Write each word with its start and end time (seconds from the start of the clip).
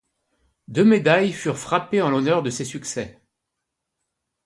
Deux 0.67 0.83
médailles 0.83 1.31
furent 1.31 1.59
frappées 1.59 2.01
en 2.01 2.09
l'honneur 2.09 2.41
de 2.41 2.49
ces 2.49 2.65
succès. 2.65 3.21